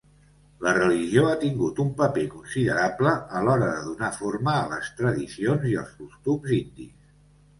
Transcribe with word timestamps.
La 0.67 0.71
religió 0.77 1.25
ha 1.31 1.35
tingut 1.41 1.81
un 1.83 1.89
paper 1.99 2.23
considerable 2.31 3.11
a 3.39 3.43
l'hora 3.47 3.69
de 3.75 3.83
donar 3.89 4.11
forma 4.15 4.57
a 4.61 4.65
les 4.71 4.89
tradicions 5.01 5.69
i 5.73 5.75
els 5.83 5.95
costums 6.01 6.57
indis. 6.61 6.91